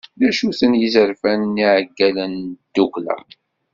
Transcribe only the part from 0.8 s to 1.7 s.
yizerfan n